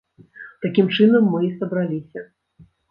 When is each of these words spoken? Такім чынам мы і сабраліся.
Такім 0.67 0.89
чынам 0.95 1.31
мы 1.35 1.39
і 1.51 1.55
сабраліся. 1.61 2.29